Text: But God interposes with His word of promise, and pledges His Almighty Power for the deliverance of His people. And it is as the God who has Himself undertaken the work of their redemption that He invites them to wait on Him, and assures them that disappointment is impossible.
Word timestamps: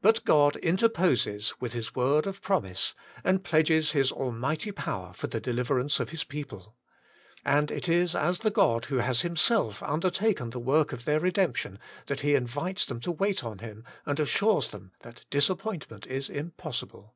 But 0.00 0.24
God 0.24 0.56
interposes 0.56 1.52
with 1.60 1.74
His 1.74 1.94
word 1.94 2.26
of 2.26 2.40
promise, 2.40 2.94
and 3.22 3.44
pledges 3.44 3.92
His 3.92 4.10
Almighty 4.10 4.72
Power 4.72 5.12
for 5.12 5.26
the 5.26 5.38
deliverance 5.38 6.00
of 6.00 6.08
His 6.08 6.24
people. 6.24 6.74
And 7.44 7.70
it 7.70 7.86
is 7.86 8.14
as 8.14 8.38
the 8.38 8.50
God 8.50 8.86
who 8.86 9.00
has 9.00 9.20
Himself 9.20 9.82
undertaken 9.82 10.48
the 10.48 10.58
work 10.58 10.94
of 10.94 11.04
their 11.04 11.20
redemption 11.20 11.78
that 12.06 12.20
He 12.20 12.34
invites 12.34 12.86
them 12.86 13.00
to 13.00 13.12
wait 13.12 13.44
on 13.44 13.58
Him, 13.58 13.84
and 14.06 14.18
assures 14.18 14.68
them 14.68 14.92
that 15.00 15.26
disappointment 15.28 16.06
is 16.06 16.30
impossible. 16.30 17.14